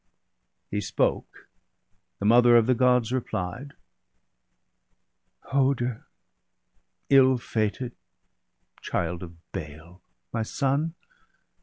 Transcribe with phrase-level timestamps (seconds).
[0.71, 1.47] '''He spoke;
[2.17, 3.73] the mother of the Gods repHed:—
[4.95, 6.07] * Hoder,
[7.11, 7.91] ill fated,
[8.81, 10.01] child of bale,
[10.33, 10.95] my son.